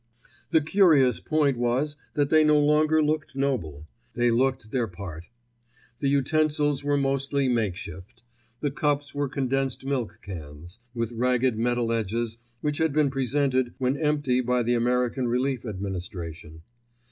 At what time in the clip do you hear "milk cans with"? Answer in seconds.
9.85-11.11